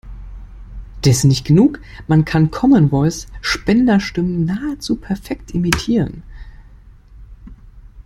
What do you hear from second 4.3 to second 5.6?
nahezu perfekt